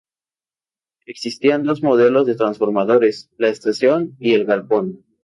[1.05, 5.05] Existían dos Modelos de transformadores, La Estación y El Galpón.